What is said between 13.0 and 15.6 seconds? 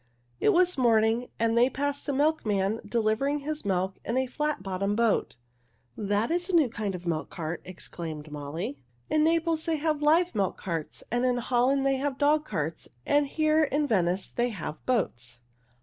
and here in Venice they have boats."